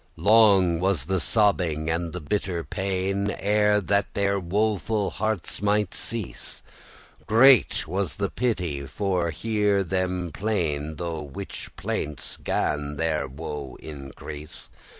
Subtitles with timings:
[0.17, 6.63] Long was the sobbing and the bitter pain, Ere that their woeful heartes mighte cease;
[7.27, 13.27] Great was the pity for to hear them plain,* *lament Through whiche plaintes gan their
[13.27, 14.71] woe increase.